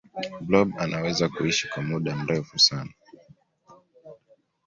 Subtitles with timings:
[0.41, 2.91] blob anaweza kuishi kwa muda mrefu sana